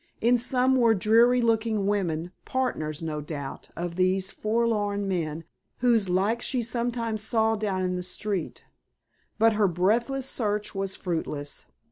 [0.19, 5.43] In some were dreary looking women, partners, no doubt, of these forlorn men,
[5.77, 8.63] whose like she sometimes saw down in the street.
[9.37, 11.67] But her breathless search was fruitless.